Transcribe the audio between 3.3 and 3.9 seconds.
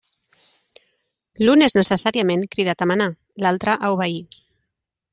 l'altre